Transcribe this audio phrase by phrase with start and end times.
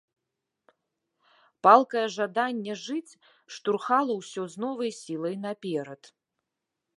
[1.67, 3.17] Палкае жаданне жыць
[3.59, 6.01] штурхала ўсё з новай сілай наперад.